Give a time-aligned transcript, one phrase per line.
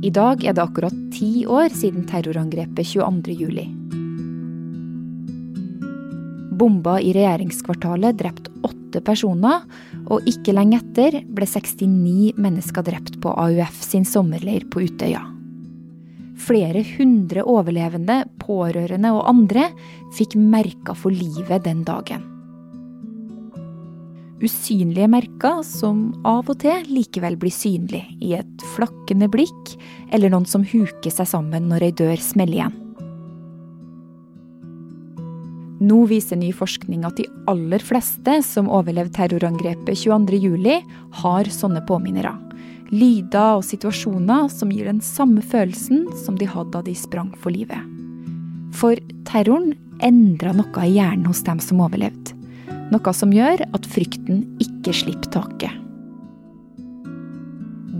[0.00, 3.34] I dag er det akkurat ti år siden terrorangrepet 22.
[3.36, 3.66] juli.
[6.56, 9.66] Bomba i regjeringskvartalet drepte åtte personer,
[10.08, 15.20] og ikke lenge etter ble 69 mennesker drept på AUF sin sommerleir på Utøya.
[16.40, 19.68] Flere hundre overlevende, pårørende og andre
[20.16, 22.29] fikk merker for livet den dagen.
[24.40, 29.74] Usynlige merker som av og til likevel blir synlige i et flakkende blikk,
[30.16, 32.78] eller noen som huker seg sammen når ei dør smeller igjen.
[35.80, 40.88] Nå viser ny forskning at de aller fleste som overlevde terrorangrepet 22.07,
[41.22, 42.34] har sånne påminnere.
[42.90, 47.54] Lyder og situasjoner som gir den samme følelsen som de hadde da de sprang for
[47.54, 47.80] livet.
[48.76, 48.96] For
[49.28, 49.72] terroren
[50.04, 52.36] endra noe i hjernen hos dem som overlevde.
[52.90, 55.76] Noe som gjør at frykten ikke slipper taket.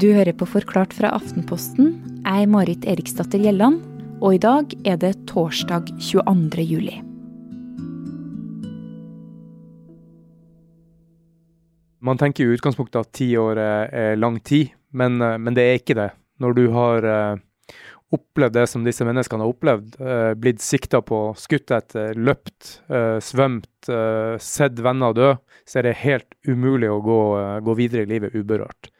[0.01, 1.93] Du hører på Forklart fra Aftenposten.
[2.25, 3.83] Jeg er Marit Eriksdatter Gjelland,
[4.25, 6.65] og i dag er det torsdag 22.
[6.65, 6.97] juli.
[12.01, 15.79] Man tenker i utgangspunktet at ti år er lang tid, men, eh, men, det er
[15.81, 16.11] ikke det.
[16.41, 17.41] Når du har uh,
[18.15, 23.19] opplevd det som disse menneskene har opplevd, eh, blitt sikta på, skutt etter, løpt, eh,
[23.23, 23.67] svømt,
[24.45, 27.21] sett venner dø, så er det helt umulig å gå,
[27.65, 28.91] gå videre i livet uberørt.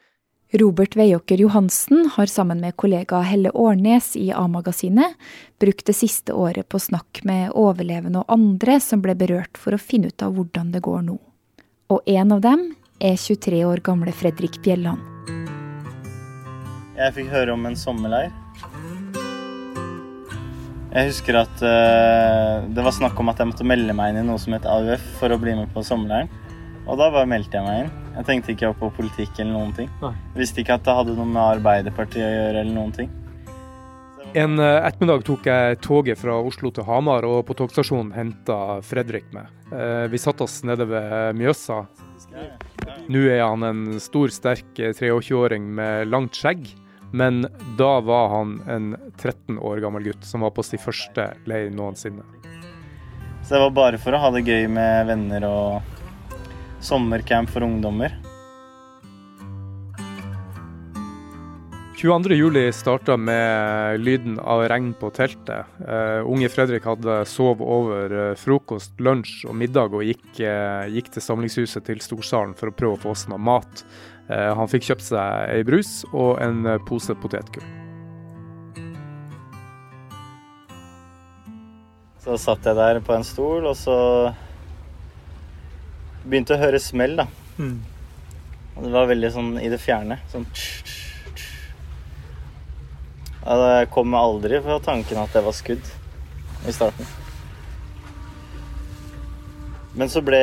[0.53, 5.13] Robert Veiåker Johansen har sammen med kollega Helle Årnes i A-magasinet
[5.59, 9.79] brukt det siste året på snakk med overlevende og andre som ble berørt, for å
[9.79, 11.17] finne ut av hvordan det går nå.
[11.93, 12.67] Og en av dem
[12.99, 14.99] er 23 år gamle Fredrik Bjelland.
[16.99, 18.40] Jeg fikk høre om en sommerleir.
[20.91, 24.27] Jeg husker at uh, det var snakk om at jeg måtte melde meg inn i
[24.27, 26.27] noe som het AUF for å bli med på sommerleiren.
[26.83, 27.91] Og da bare meldte jeg meg inn.
[28.17, 29.87] Jeg tenkte ikke på politikk eller noen ting.
[30.01, 30.11] Nei.
[30.35, 33.11] Visste ikke at det hadde noe med Arbeiderpartiet å gjøre eller noen ting.
[34.35, 39.31] En uh, ettermiddag tok jeg toget fra Oslo til Hamar, og på togstasjonen henta Fredrik
[39.35, 39.47] meg.
[39.71, 41.85] Uh, vi satte oss nede ved Mjøsa.
[43.11, 46.67] Nå er han en stor, sterk 23-åring med langt skjegg.
[47.11, 47.43] Men
[47.77, 52.23] da var han en 13 år gammel gutt som var på sin første leir noensinne.
[53.43, 55.97] Så det var bare for å ha det gøy med venner og
[56.79, 58.15] sommercamp for ungdommer.
[62.01, 65.69] 22.07 starta med lyden av regn på teltet.
[65.85, 71.11] Uh, unge Fredrik hadde sov over uh, frokost, lunsj og middag og gikk, uh, gikk
[71.13, 73.85] til samlingshuset til Storsalen for å prøve å få oss noe mat.
[74.31, 77.65] Eh, han fikk kjøpt seg ei brus og en eh, pose potetgull.
[82.21, 83.95] Så satt jeg der på en stol, og så
[86.21, 87.25] begynte å høre smell, da.
[87.57, 87.79] Mm.
[88.77, 90.19] Og det var veldig sånn i det fjerne.
[90.31, 91.10] Sånn ja,
[93.41, 95.87] Det kom aldri fra tanken at det var skudd
[96.67, 97.07] i starten.
[99.97, 100.41] Men så ble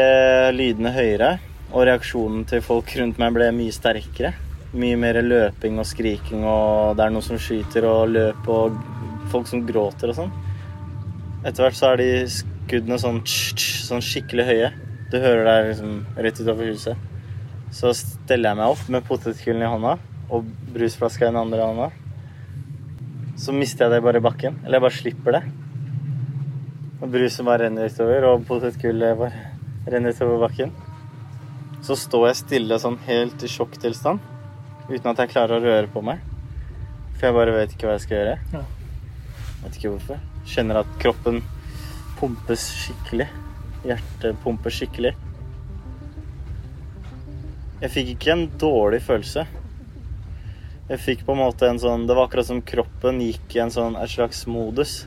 [0.56, 1.36] lydene høyere.
[1.68, 4.32] Og reaksjonen til folk rundt meg ble mye sterkere.
[4.72, 8.76] Mye mer løping og skriking, og det er noen som skyter og løp, og
[9.32, 10.32] folk som gråter og sånn.
[11.44, 14.72] Etter hvert så er de skuddene sånn, sånn skikkelig høye.
[15.12, 17.06] Du hører det liksom rett utover huset.
[17.72, 19.96] Så steller jeg meg opp med potetgullen i hånda
[20.32, 21.88] og brusflaska i den andre hånda.
[23.38, 24.58] Så mister jeg det bare i bakken.
[24.64, 25.42] Eller jeg bare slipper det.
[26.98, 30.72] Og bruset bare renner utover, og potetgullet bare renner utover bakken.
[31.86, 34.18] Så står jeg stille sånn helt i sjokktilstand
[34.88, 36.24] uten at jeg klarer å røre på meg.
[37.18, 38.34] For jeg bare vet ikke hva jeg skal gjøre.
[38.56, 38.64] Ja.
[39.62, 40.20] Vet ikke hvorfor.
[40.48, 41.42] Kjenner at kroppen
[42.18, 43.28] pumpes skikkelig.
[43.86, 45.14] Hjertet pumper skikkelig.
[47.78, 49.46] Jeg fikk ikke en dårlig følelse.
[50.88, 53.72] Jeg fikk på en måte en sånn Det var akkurat som kroppen gikk i en
[53.72, 55.02] sånn et slags modus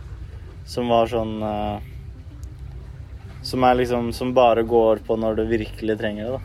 [0.70, 1.82] som var sånn uh,
[3.42, 6.42] som er liksom Som bare går på når du virkelig trenger det, da.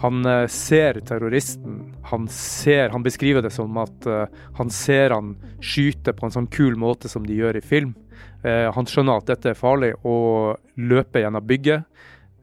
[0.00, 1.80] Han uh, ser terroristen.
[2.12, 6.48] Han ser Han beskriver det som at uh, han ser han skyte på en sånn
[6.48, 7.96] kul måte som de gjør i film.
[8.40, 11.84] Han skjønner at dette er farlig, og løper gjennom bygget.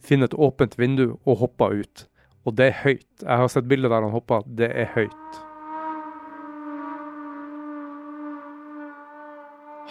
[0.06, 2.04] Finner et åpent vindu og hopper ut.
[2.48, 3.10] Og det er høyt.
[3.26, 4.46] Jeg har sett bilder der han hopper.
[4.48, 5.42] Det er høyt.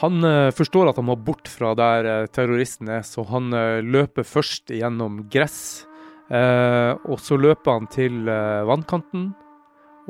[0.00, 3.81] Han uh, forstår at han må bort fra der uh, terroristen er, så han uh,
[3.85, 5.87] løper først gjennom gress.
[6.26, 8.25] og så løper han til
[8.67, 9.29] vannkanten,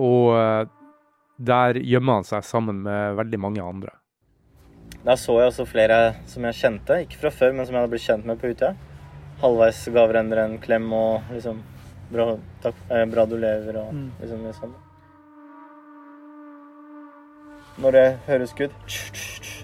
[0.01, 0.71] og
[1.37, 3.93] der gjemmer han seg sammen med veldig mange andre.
[5.05, 7.93] Da så jeg også flere som jeg kjente, ikke fra før, men som jeg hadde
[7.93, 8.73] blitt kjent med på Utøya.
[9.43, 11.61] Halvveis ga hverandre en klem og liksom
[12.13, 12.83] bra, takk,
[13.13, 14.11] bra du lever og mm.
[14.23, 14.77] liksom sånn.
[17.83, 18.77] når jeg hører skudd,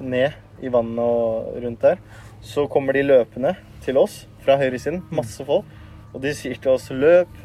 [0.04, 2.00] ned i vannet og rundt der,
[2.44, 3.54] så kommer de løpende
[3.84, 5.02] til oss fra høyresiden.
[5.14, 5.68] Masse folk.
[6.12, 7.38] Og de sier til oss 'løp',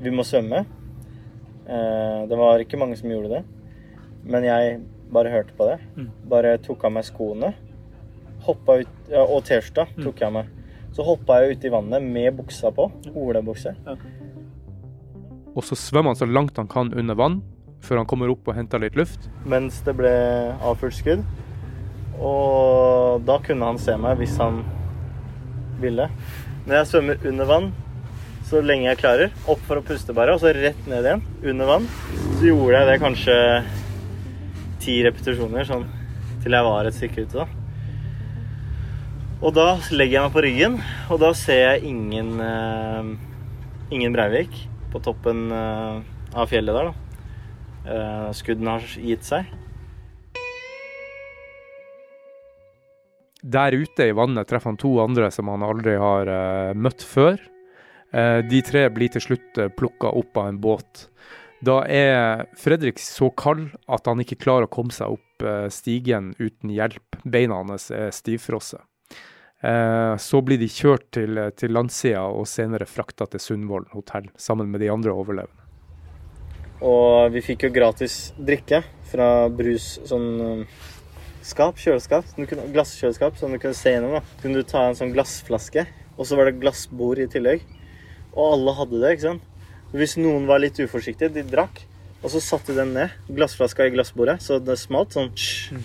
[0.00, 0.64] vi må svømme.
[1.68, 3.42] Eh, det var ikke mange som gjorde det.
[4.24, 4.80] Men jeg
[5.12, 5.78] bare hørte på det.
[6.28, 7.52] Bare tok av meg skoene.
[8.46, 10.48] Hoppa ut, ja, og T-skjorta tok jeg av meg.
[10.92, 12.90] Så hoppa jeg uti i vannet med buksa på.
[13.16, 13.74] Olebukse.
[15.52, 17.40] Og så svømmer han så langt han kan under vann,
[17.84, 19.28] før han kommer opp og henter litt luft.
[19.48, 20.12] Mens det ble
[20.60, 21.24] avfullt skudd.
[22.20, 24.62] Og da kunne han se meg hvis han
[25.82, 26.08] ville.
[26.66, 27.72] Når jeg svømmer under vann,
[28.46, 31.24] så lenge jeg klarer, opp for å puste bare, og så rett ned igjen,
[31.54, 31.88] under vann,
[32.36, 33.36] så gjorde jeg det kanskje
[34.82, 35.86] ti repetisjoner, sånn
[36.42, 37.61] til jeg var et stykke ute, da.
[39.42, 40.74] Og da legger jeg meg på ryggen,
[41.10, 43.08] og da ser jeg ingen, uh,
[43.90, 44.54] ingen Breivik
[44.92, 45.98] på toppen uh,
[46.30, 47.16] av fjellet der, da.
[47.82, 49.48] Uh, skuddene har gitt seg.
[53.42, 56.30] Der ute i vannet treffer han to andre som han aldri har
[56.78, 57.40] møtt før.
[58.12, 61.08] De tre blir til slutt uh, plukka opp av en båt.
[61.66, 65.42] Da er Fredrik så kald at han ikke klarer å komme seg opp
[65.74, 67.18] stigen uten hjelp.
[67.26, 68.86] Beina hans er stivfrosset.
[69.62, 74.72] Eh, så blir de kjørt til, til landsida og senere frakta til Sundvolden hotell sammen
[74.72, 75.62] med de andre overlevende.
[76.82, 78.80] Og vi fikk jo gratis drikke
[79.12, 80.80] fra brus sånn eh,
[81.46, 84.18] skap, kjøleskap, kunne, glasskjøleskap som du kunne se gjennom.
[84.18, 84.40] da.
[84.42, 85.86] Kunne du ta en sånn glassflaske,
[86.16, 87.62] og så var det glassbord i tillegg.
[88.34, 89.48] Og alle hadde det, ikke sant.
[89.92, 91.84] Hvis noen var litt uforsiktige, de drakk,
[92.22, 95.78] og så satte de den ned, glassflaska i glassbordet, så det smalt sånn tsj.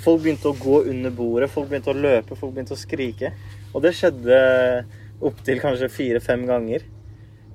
[0.00, 3.32] Folk begynte å gå under bordet, folk begynte å løpe, folk begynte å skrike.
[3.74, 4.38] Og det skjedde
[5.20, 6.86] opptil kanskje fire-fem ganger.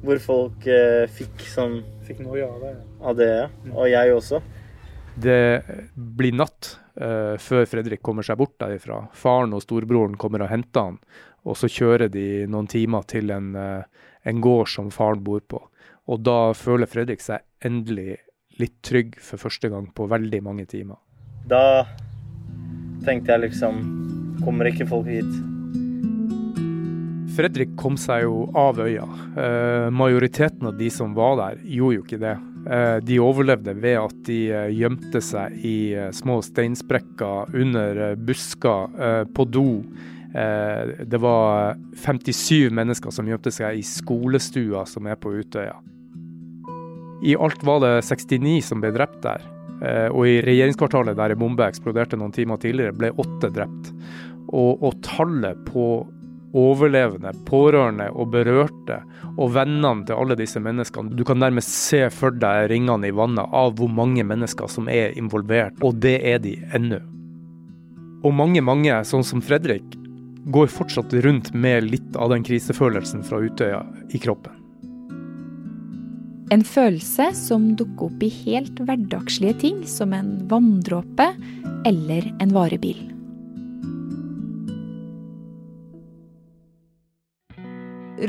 [0.05, 2.73] Hvor folk eh, fikk sånn Fikk noe av det.
[3.01, 3.45] av det, ja.
[3.73, 4.41] Og jeg også.
[5.17, 5.63] Det
[5.95, 9.07] blir natt eh, før Fredrik kommer seg bort derifra.
[9.17, 10.99] Faren og storebroren kommer og henter han,
[11.49, 15.63] og så kjører de noen timer til en, eh, en gård som faren bor på.
[16.13, 18.19] Og da føler Fredrik seg endelig
[18.61, 21.01] litt trygg for første gang på veldig mange timer.
[21.49, 21.87] Da
[23.05, 23.83] tenkte jeg liksom
[24.45, 25.29] Kommer ikke folk hit?
[27.35, 29.05] Fredrik kom seg jo av øya.
[29.35, 32.35] Eh, majoriteten av de som var der, gjorde jo ikke det.
[32.65, 39.25] Eh, de overlevde ved at de eh, gjemte seg i eh, små steinsprekker, under busker,
[39.35, 39.69] på do.
[40.35, 45.77] Det var 57 mennesker som gjemte seg i skolestua som er på Utøya.
[47.23, 49.45] I alt var det 69 som ble drept der.
[49.83, 53.91] Eh, og i regjeringskvartalet der en bombe eksploderte noen timer tidligere, ble åtte drept.
[54.53, 56.05] Og, og tallet på
[56.55, 59.01] overlevende, pårørende og berørte,
[59.35, 61.11] og vennene til alle disse menneskene.
[61.17, 65.15] Du kan nærmest se for deg ringene i vannet av hvor mange mennesker som er
[65.19, 67.01] involvert, og det er de ennå.
[68.25, 69.85] Og mange, mange, sånn som Fredrik,
[70.53, 73.81] går fortsatt rundt med litt av den krisefølelsen fra Utøya
[74.13, 74.64] i kroppen.
[76.53, 81.25] En følelse som dukker opp i helt hverdagslige ting, som en vanndråpe
[81.89, 82.99] eller en varebil.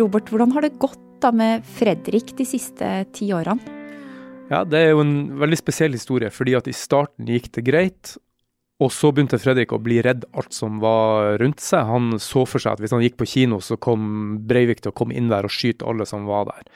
[0.00, 3.74] Robert, hvordan har det gått da med Fredrik de siste ti årene?
[4.46, 8.14] Ja, det er jo en veldig spesiell historie, fordi at i starten gikk det greit.
[8.76, 11.86] Og så begynte Fredrik å bli redd alt som var rundt seg.
[11.88, 14.96] Han så for seg at hvis han gikk på kino, så kom Breivik til å
[14.96, 16.66] komme inn der og skyte alle som var der.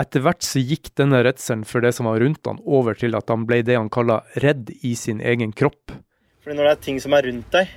[0.00, 3.28] Etter hvert så gikk denne redselen for det som var rundt han, over til at
[3.28, 5.92] han ble det han kalla redd i sin egen kropp.
[6.40, 7.76] Fordi når det er ting som er rundt deg,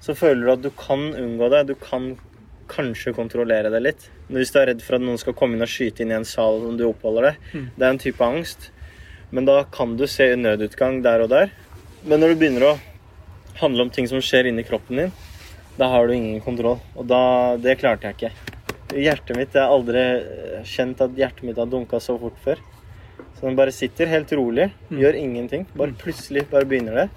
[0.00, 1.62] så føler du at du kan unngå det.
[1.68, 2.14] Du kan
[2.72, 4.08] kanskje kontrollere det litt.
[4.28, 6.18] Men hvis du er redd for at noen skal komme inn og skyte inn i
[6.18, 8.70] en sal som du oppholder deg, det er en type angst.
[9.28, 11.52] Men da kan du se nødutgang der og der.
[12.08, 12.76] Men når det begynner å
[13.60, 15.10] handle om ting som skjer inni kroppen din,
[15.78, 16.78] da har du ingen kontroll.
[16.96, 18.30] Og da, det klarte jeg ikke.
[18.96, 20.04] Hjertet mitt, Jeg har aldri
[20.64, 22.62] kjent at hjertet mitt har dunka så fort før.
[23.36, 25.66] Så den bare sitter helt rolig, gjør ingenting.
[25.76, 27.08] Bare plutselig bare begynner det.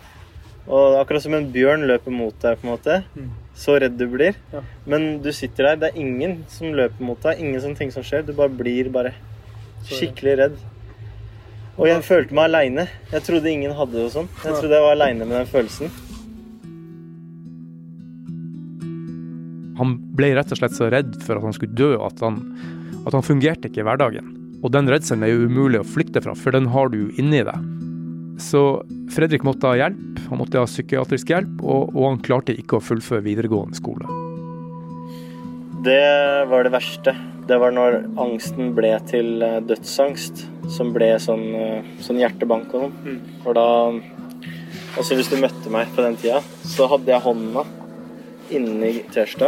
[0.68, 3.00] Og akkurat som en bjørn løper mot deg, på en måte.
[3.58, 4.36] Så redd du blir.
[4.86, 7.40] Men du sitter der, det er ingen som løper mot deg.
[7.40, 8.28] Ingen sånne ting som skjer.
[8.28, 9.16] Du bare blir bare
[9.88, 10.60] skikkelig redd.
[11.80, 12.88] Og jeg følte meg aleine.
[13.14, 14.30] Jeg trodde ingen hadde det sånn.
[14.44, 15.92] Jeg trodde jeg var aleine med den følelsen.
[19.80, 22.42] Han ble rett og slett så redd for at han skulle dø at han,
[23.08, 24.36] at han fungerte ikke i hverdagen.
[24.62, 27.42] Og den redselen er jo umulig å flykte fra, for den har du jo inni
[27.48, 27.70] deg.
[28.42, 32.78] Så Fredrik måtte ha hjelp, han måtte ha psykiatrisk hjelp, og, og han klarte ikke
[32.78, 34.21] å fullføre videregående skole.
[35.82, 37.16] Det var det verste.
[37.48, 40.44] Det var når angsten ble til eh, dødsangst.
[40.70, 43.22] Som ble sånn, eh, sånn hjertebank og sånn.
[43.44, 43.68] For da
[44.92, 47.62] Altså Hvis du møtte meg på den tida, så hadde jeg hånda
[48.52, 49.48] inni T-skjorta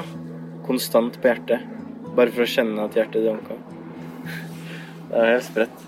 [0.64, 1.66] konstant på hjertet.
[2.16, 3.58] Bare for å kjenne at hjertet dunka.
[5.10, 5.84] Det er helt sprøtt.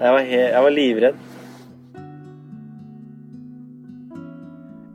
[0.00, 1.20] Jeg var, jeg var livredd.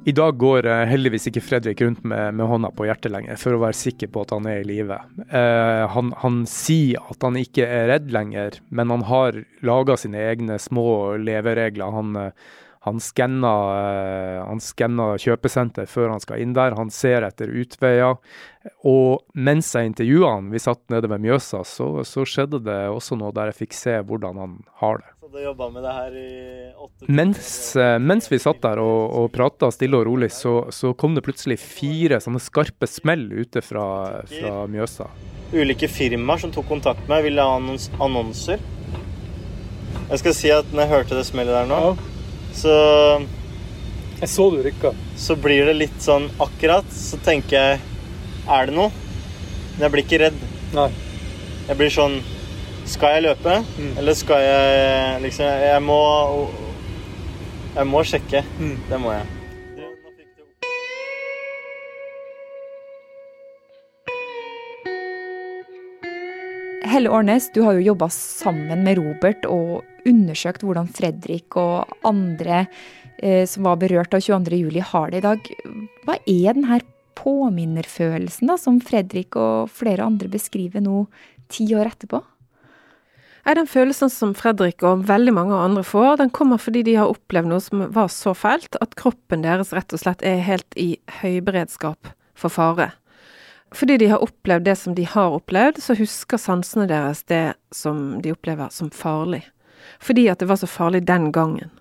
[0.07, 3.57] I dag går eh, heldigvis ikke Fredrik rundt med, med, hånda på hjertet lenger, for
[3.57, 4.95] å være sikker på at han er i live.
[5.27, 10.21] Eh, han, han, sier at han ikke er redd lenger, men han har laga sine
[10.29, 11.91] egne små leveregler.
[11.91, 12.55] Han, eh,
[12.87, 16.77] han skanner, han skanner kjøpesenter før han skal inn der.
[16.79, 18.15] Han ser etter utveier.
[18.87, 23.17] Og mens jeg intervjua han, vi satt nede ved Mjøsa, så, så, skjedde det også
[23.19, 25.13] noe der jeg fikk se hvordan han har det.
[25.21, 26.27] Så du jobba med det her i
[26.71, 30.93] åtte mens, eh, mens vi satt der og, og prata stille og rolig, så, så,
[30.97, 33.87] kom det plutselig fire sånne skarpe smell ute fra,
[34.31, 35.09] fra Mjøsa.
[35.55, 37.57] Ulike firmaer som tok kontakt med meg, ville ha
[38.07, 38.63] annonser.
[40.07, 42.13] Jeg skal si at når jeg hørte det smellet der nå, ja
[42.57, 42.73] så
[44.19, 44.93] Jeg så du rykka.
[45.17, 46.87] Så blir det litt sånn akkurat.
[46.93, 47.96] Så tenker jeg
[48.47, 48.91] Er det noe?
[49.75, 50.37] Men jeg blir ikke redd.
[50.75, 50.87] Nei.
[51.67, 52.21] Jeg blir sånn
[52.87, 53.57] Skal jeg løpe?
[53.75, 53.89] Mm.
[53.99, 55.99] Eller skal jeg liksom Jeg må
[57.75, 58.45] Jeg må sjekke.
[58.57, 58.77] Mm.
[58.87, 59.33] Det må jeg.
[66.87, 72.63] Helle Årnes, du har jo jobba sammen med Robert og undersøkt hvordan Fredrik og andre
[73.19, 75.49] eh, som var berørt av 22.07, har det i dag.
[76.07, 76.79] Hva er denne
[77.27, 81.05] påminnerfølelsen da, som Fredrik og flere andre beskriver nå
[81.51, 82.21] ti år etterpå?
[83.47, 87.11] Nei, Den følelsen som Fredrik og veldig mange andre får, den kommer fordi de har
[87.11, 90.97] opplevd noe som var så fælt at kroppen deres rett og slett er helt i
[91.21, 92.91] høyberedskap for fare.
[93.75, 98.21] Fordi de har opplevd det som de har opplevd, så husker sansene deres det som
[98.23, 99.43] de opplever som farlig.
[99.99, 101.71] Fordi at det var så farlig den gangen.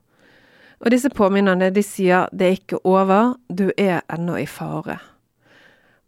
[0.83, 4.99] Og disse påminnerne, de sier det er ikke over, du er ennå i fare.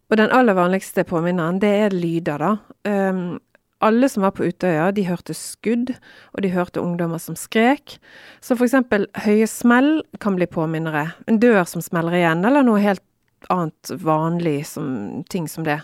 [0.09, 2.55] Og den aller vanligste påminneren, det er lyder, da.
[2.89, 3.39] Um,
[3.85, 5.93] alle som var på Utøya, de hørte skudd,
[6.35, 7.99] og de hørte ungdommer som skrek.
[8.41, 11.13] Så for eksempel høye smell kan bli påminnere.
[11.31, 13.05] En dør som smeller igjen, eller noe helt
[13.53, 15.79] annet vanlig som, ting som det.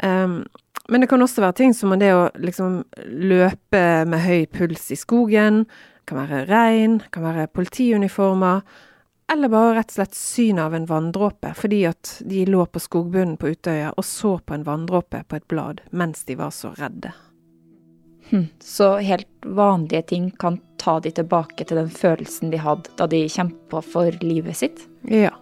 [0.00, 0.44] Um,
[0.88, 4.98] men det kan også være ting som det å liksom løpe med høy puls i
[4.98, 5.66] skogen,
[6.08, 8.64] kan være regn, kan være politiuniformer,
[9.30, 13.36] eller bare rett og slett synet av en vanndråpe, fordi at de lå på skogbunnen
[13.38, 17.12] på Utøya og så på en vanndråpe på et blad mens de var så redde.
[18.30, 18.48] Hm.
[18.62, 23.22] Så helt vanlige ting kan ta de tilbake til den følelsen de hadde da de
[23.30, 24.82] kjempa for livet sitt?
[25.06, 25.32] Ja.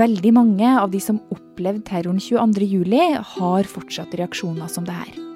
[0.00, 5.29] Veldig mange av de som opplevde terroren 22.07, har fortsatt reaksjoner som det her.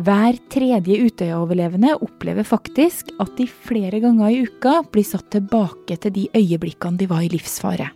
[0.00, 6.14] Hver tredje Utøya-overlevende opplever faktisk at de flere ganger i uka blir satt tilbake til
[6.14, 7.90] de øyeblikkene de var i livsfare.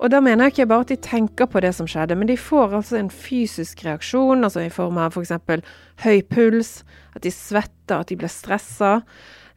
[0.00, 2.38] Og da mener jeg ikke bare at de tenker på det som skjedde, men de
[2.38, 5.34] får altså en fysisk reaksjon, altså i form av f.eks.
[5.48, 5.64] For
[6.06, 6.70] høy puls,
[7.16, 9.00] at de svetter, at de blir stressa.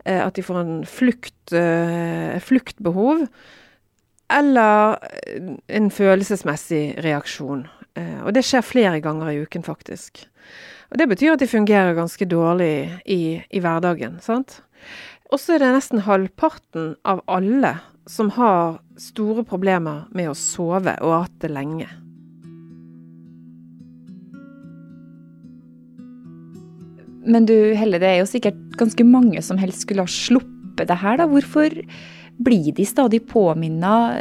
[0.03, 3.27] Eh, at de får en flukt, eh, fluktbehov,
[4.33, 4.97] eller
[5.69, 7.67] en følelsesmessig reaksjon.
[7.99, 10.25] Eh, og det skjer flere ganger i uken, faktisk.
[10.91, 14.61] Og det betyr at de fungerer ganske dårlig i, i hverdagen, sant.
[15.33, 17.77] Og så er det nesten halvparten av alle
[18.09, 21.87] som har store problemer med å sove, og hatt det lenge.
[27.23, 30.99] Men du Helle, det er jo sikkert ganske mange som helst skulle ha sluppet det
[30.99, 31.29] her, da.
[31.31, 31.71] Hvorfor
[32.37, 34.15] blir de stadig påminna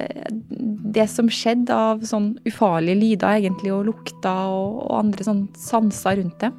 [0.95, 6.19] det som skjedde av sånn ufarlige lyder egentlig, og lukter og, og andre sånn sanser
[6.21, 6.51] rundt det?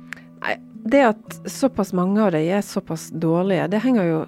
[0.43, 0.55] Nei,
[0.89, 4.23] det at såpass mange av de er såpass dårlige, det henger jo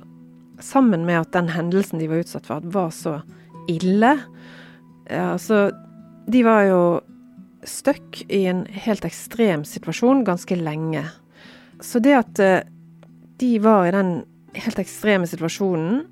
[0.63, 3.17] sammen med at den hendelsen de var utsatt for, var så
[3.71, 4.13] ille.
[5.09, 5.67] Ja, altså,
[6.31, 6.81] de var jo
[7.65, 11.03] stuck i en helt ekstrem situasjon ganske lenge.
[11.83, 12.67] Så det at eh,
[13.41, 14.19] de var i den
[14.55, 16.05] helt ekstreme situasjonen,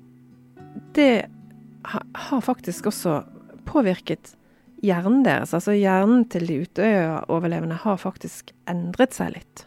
[0.96, 1.26] det
[2.14, 3.22] har faktisk også
[3.68, 4.34] påvirket
[4.84, 5.54] hjernen deres.
[5.56, 9.66] Altså hjernen til de Utøya-overlevende har faktisk endret seg litt.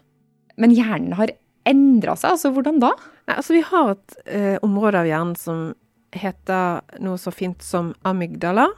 [0.58, 1.34] Men hjernen har
[1.68, 2.94] endra seg, altså hvordan da?
[3.28, 5.68] Nei, altså Vi har et eh, område av hjernen som
[6.16, 8.70] heter noe så fint som amygdala.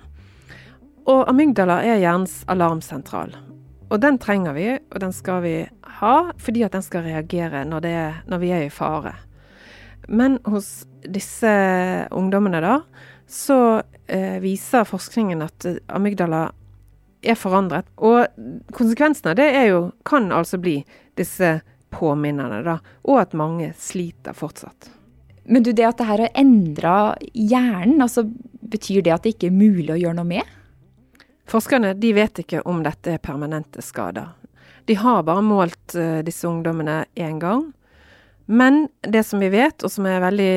[1.10, 3.36] Og amygdala er hjernens alarmsentral.
[3.90, 5.56] Og den trenger vi, og den skal vi
[6.00, 9.16] ha, fordi at den skal reagere når, er, når vi er i fare.
[10.10, 11.52] Men hos disse
[12.12, 12.80] ungdommene, da,
[13.30, 13.60] så
[14.10, 16.48] eh, viser forskningen at amygdala
[17.22, 17.90] er forandret.
[18.02, 18.26] Og
[18.74, 20.80] konsekvensen av det er jo, kan altså bli
[21.20, 21.60] disse
[21.94, 22.80] påminnene, da.
[23.06, 24.90] Og at mange sliter fortsatt.
[25.50, 26.96] Men du, det at det her har endra
[27.34, 28.26] hjernen, altså
[28.70, 30.56] betyr det at det ikke er mulig å gjøre noe med?
[31.50, 34.36] Forskerne de vet ikke om dette er permanente skader.
[34.86, 37.68] De har bare målt uh, disse ungdommene én gang.
[38.50, 40.54] Men det som vi vet, og som er veldig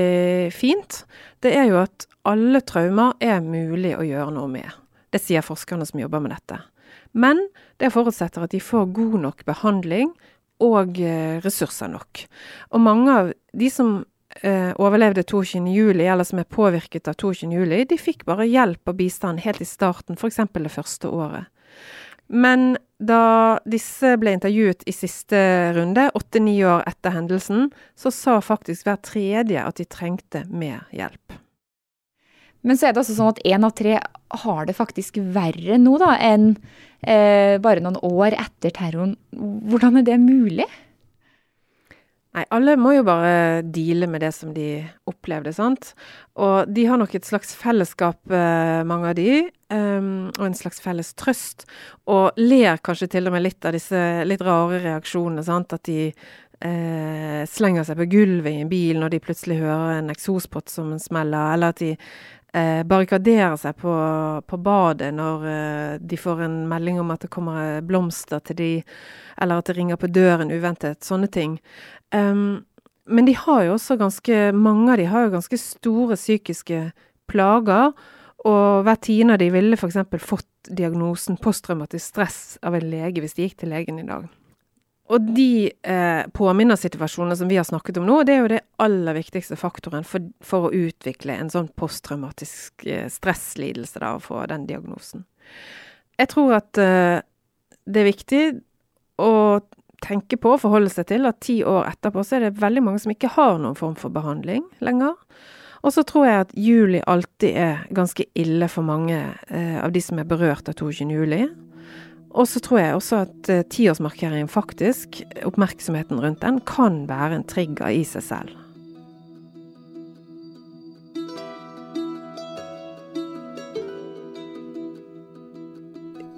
[0.57, 1.03] fint,
[1.45, 4.69] det er jo at alle traumer er mulig å gjøre noe med.
[5.13, 6.63] Det sier forskerne som jobber med dette.
[7.13, 7.43] Men
[7.83, 10.15] det forutsetter at de får god nok behandling
[10.63, 12.25] og uh, ressurser nok.
[12.73, 13.99] Og mange av de som
[14.41, 19.43] eh, overlevde 22.07, eller som er påvirket av 22.07, de fikk bare hjelp og bistand
[19.45, 20.41] helt i starten, f.eks.
[20.55, 21.52] det første året.
[22.33, 25.39] Men da disse ble intervjuet i siste
[25.77, 31.37] runde, åtte-ni år etter hendelsen, så sa faktisk hver tredje at de trengte mer hjelp.
[32.63, 33.99] Men så er det altså sånn at én av tre
[34.45, 36.55] har det faktisk verre nå da, enn
[37.03, 39.17] eh, bare noen år etter terroren.
[39.35, 40.69] Hvordan er det mulig?
[42.33, 45.91] Nei, alle må jo bare deale med det som de opplevde, sant.
[46.41, 50.81] Og de har nok et slags fellesskap, eh, mange av de, um, og en slags
[50.81, 51.67] felles trøst.
[52.09, 55.77] Og ler kanskje til og med litt av disse litt rare reaksjonene, sant.
[55.77, 60.13] At de eh, slenger seg på gulvet i en bil når de plutselig hører en
[60.15, 61.93] eksospott som smeller, eller at de
[62.57, 63.93] eh, barrikaderer seg på,
[64.47, 68.73] på badet når eh, de får en melding om at det kommer blomster til de,
[69.41, 71.03] eller at det ringer på døren uventet.
[71.05, 71.59] Sånne ting.
[72.15, 72.65] Um,
[73.05, 76.85] men de har jo også ganske Mange av de har jo ganske store psykiske
[77.31, 77.97] plager.
[78.47, 79.99] Og hver tiende av de ville f.eks.
[80.23, 84.27] fått diagnosen posttraumatisk stress av en lege hvis de gikk til legen i dag.
[85.13, 89.19] Og de eh, påminnersituasjonene som vi har snakket om nå, det er jo det aller
[89.19, 94.65] viktigste faktoren for, for å utvikle en sånn posttraumatisk eh, stresslidelse, da, og få den
[94.71, 95.27] diagnosen.
[96.21, 97.21] Jeg tror at eh,
[97.85, 98.43] det er viktig
[99.21, 99.33] å
[100.03, 103.03] tenke på og forholde seg til at ti år etterpå så er det veldig mange
[103.03, 105.19] som ikke har noen form for behandling lenger.
[105.83, 109.19] Og så tror jeg at juli alltid er ganske ille for mange
[109.51, 111.11] eh, av de som er berørt av 22.
[111.11, 111.43] juli.
[112.33, 117.47] Og så tror jeg også at eh, tiårsmarkeringen faktisk, oppmerksomheten rundt den, kan være en
[117.49, 118.59] trigger i seg selv.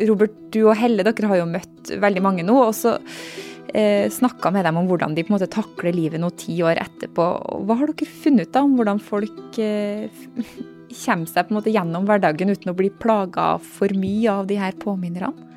[0.04, 2.56] Robert, du og Helle, dere har jo møtt veldig mange nå.
[2.58, 2.96] og så
[3.70, 6.82] eh, snakka med dem om hvordan de på en måte takler livet nå ti år
[6.82, 7.28] etterpå.
[7.68, 10.10] Hva har dere funnet ut da om hvordan folk eh,
[11.04, 14.58] kommer seg på en måte gjennom hverdagen uten å bli plaga for mye av de
[14.58, 15.53] her påminnerne?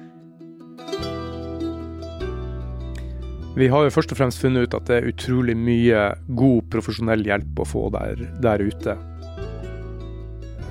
[3.58, 6.02] Vi har jo først og fremst funnet ut at det er utrolig mye
[6.38, 8.93] god profesjonell hjelp å få der, der ute.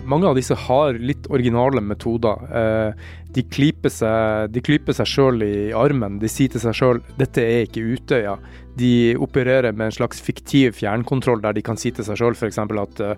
[0.06, 2.44] Mange av disse har litt originale metoder.
[2.60, 6.20] Eh, de klyper seg, sjøl i armen.
[6.22, 8.38] De sier til seg sjøl 'dette er ikke Utøya'.
[8.78, 12.58] De opererer med en slags fiktiv fjernkontroll der de kan si til seg sjøl f.eks.
[12.62, 13.16] at eh,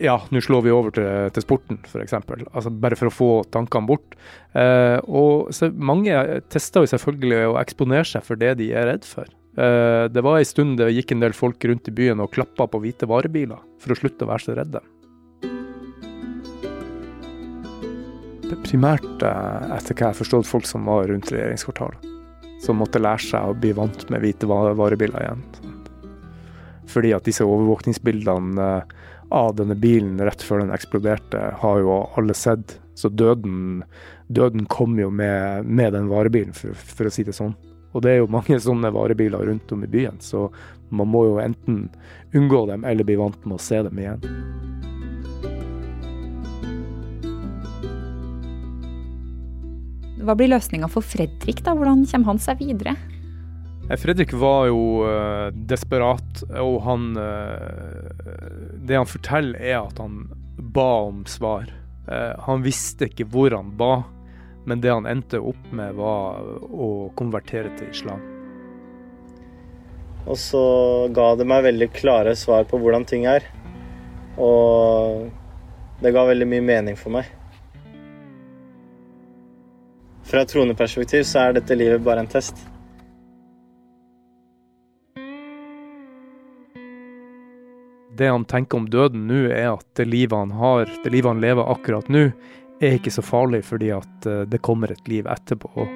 [0.00, 2.14] ja, nå slår vi over til, til sporten, f.eks.
[2.16, 4.16] Altså bare for å få tankene bort.
[4.56, 6.16] Eh, og mange
[6.52, 9.28] tester jo selvfølgelig å eksponere seg for det de er redd for.
[9.60, 12.68] Eh, det var en stund det gikk en del folk rundt i byen og klappa
[12.70, 14.80] på hvite varebiler for å slutte å være så redde.
[18.70, 22.06] primært, eh, etter hva jeg forstod, folk som var rundt regjeringskvartalet.
[22.60, 25.44] Som måtte lære seg å bli vant med hvite varebiler igjen.
[26.90, 28.96] Fordi at disse overvåkningsbildene eh,
[29.30, 32.78] av denne bilen rett før den eksploderte, har jo alle sett.
[32.98, 33.84] Så døden,
[34.28, 37.54] døden kom jo med, med den varebilen, for, for, å si det sånn.
[37.94, 40.48] Og det er jo mange sånne varebiler rundt om i byen, så
[40.90, 41.86] man må jo enten
[42.34, 44.26] unngå dem eller bli vant med å se dem igjen.
[50.20, 51.72] Hva blir løsninga for Fredrik, da?
[51.72, 52.98] Hvordan kommer han seg videre?
[53.98, 58.06] Fredrik var jo uh, desperat, og han uh,
[58.86, 60.28] Det han forteller, er at han
[60.60, 61.66] ba om svar.
[62.06, 64.04] Uh, han visste ikke hvor han ba,
[64.64, 66.38] men det han endte opp med, var
[66.70, 68.22] å konvertere til islam.
[70.30, 70.62] Og så
[71.16, 73.42] ga det meg veldig klare svar på hvordan ting er.
[74.38, 75.26] Og
[76.00, 77.26] det ga veldig mye mening for meg.
[80.30, 82.60] Fra troneperspektiv så er dette livet bare en test.
[88.16, 91.42] Det han tenker om døden nå, er at det livet han har, det livet han
[91.42, 92.30] lever akkurat nå,
[92.80, 95.86] er ikke så farlig fordi at eh, det kommer et liv etterpå.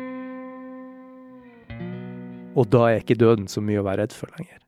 [2.54, 4.60] Og da er ikke døden så mye å være redd for lenger.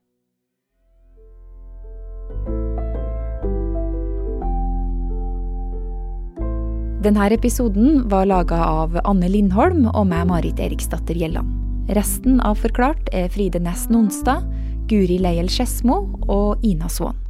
[7.06, 11.52] Denne episoden var laga av Anne Lindholm og meg, Marit Eriksdatter Gjelland.
[11.94, 14.42] Resten av Forklart er Fride Næss Nonstad,
[14.90, 17.25] Guri Leiel Skedsmo og Ina Swann.